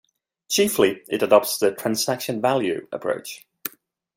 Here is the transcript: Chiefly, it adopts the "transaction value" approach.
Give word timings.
Chiefly, 0.49 1.03
it 1.09 1.21
adopts 1.21 1.59
the 1.59 1.73
"transaction 1.75 2.41
value" 2.41 2.87
approach. 2.91 3.45